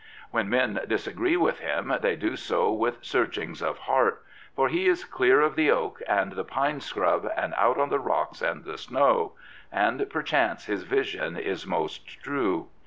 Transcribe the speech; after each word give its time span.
When 0.31 0.49
men 0.49 0.79
disagree 0.87 1.37
with 1.37 1.59
him 1.59 1.93
they 2.01 2.15
do 2.15 2.35
so 2.35 2.71
with 2.73 3.03
searchings 3.03 3.61
of 3.61 3.77
heart, 3.77 4.23
for 4.55 4.67
he 4.67 4.87
is 4.87 5.03
clear 5.05 5.41
of 5.41 5.55
the 5.55 5.69
oak 5.69 6.01
and 6.07 6.31
the 6.31 6.43
pine 6.43 6.81
scrub, 6.81 7.31
and 7.37 7.53
out 7.55 7.77
on 7.77 7.89
the 7.89 7.99
rocks 7.99 8.41
and 8.41 8.63
the 8.65 8.79
snow," 8.79 9.33
and 9.71 10.09
perchance 10.09 10.65
his 10.65 10.81
vision 10.81 11.37
is 11.37 11.67
most 11.67 12.07
true. 12.19 12.69